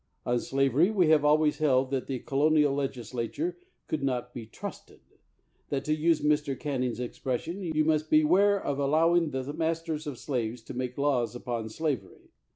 [0.25, 5.01] On slavery we have always held that the colonial legislature could not be ti'usted:
[5.69, 6.59] that, to use Mr.
[6.59, 11.69] Canning's expression, you must beware of allowing the masters of slaves to make laws upon
[11.69, 12.31] slavery.